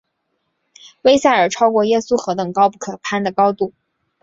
[1.03, 3.71] 威塞尔超过耶稣何等高不可攀的高度！